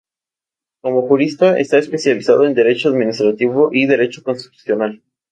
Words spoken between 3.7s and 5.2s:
y derecho constitucional.